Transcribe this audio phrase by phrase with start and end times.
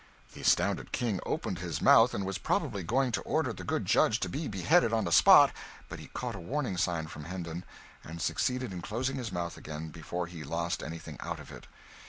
[0.33, 4.19] The astounded King opened his mouth, and was probably going to order the good judge
[4.21, 5.51] to be beheaded on the spot;
[5.89, 7.63] but he caught a warning sign from Hendon,
[8.03, 11.67] and succeeded in closing his mouth again before he lost anything out of it.